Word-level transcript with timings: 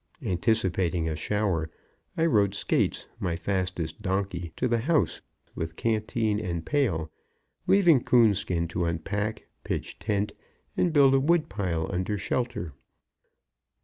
Anticipating 0.25 1.07
a 1.07 1.15
shower, 1.15 1.69
I 2.17 2.25
rode 2.25 2.55
Skates, 2.55 3.05
my 3.19 3.35
fastest 3.35 4.01
donkey, 4.01 4.51
to 4.55 4.67
the 4.67 4.79
house 4.79 5.21
with 5.53 5.75
canteen 5.75 6.39
and 6.39 6.65
pail, 6.65 7.11
leaving 7.67 8.03
Coonskin 8.03 8.67
to 8.69 8.85
unpack, 8.85 9.45
pitch 9.63 9.99
tent, 9.99 10.31
and 10.75 10.91
build 10.91 11.13
a 11.13 11.19
wood 11.19 11.49
pile 11.49 11.87
under 11.93 12.17
shelter. 12.17 12.73